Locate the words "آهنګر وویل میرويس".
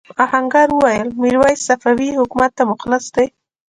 0.23-1.59